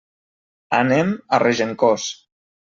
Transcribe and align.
Anem 0.77 1.11
a 1.39 1.41
Regencós. 1.45 2.09